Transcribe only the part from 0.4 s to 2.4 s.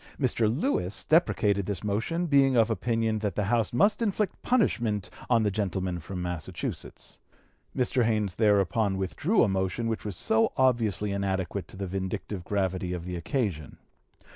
Lewis deprecated this motion,